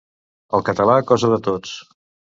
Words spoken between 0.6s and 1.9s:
català, cosa de tots.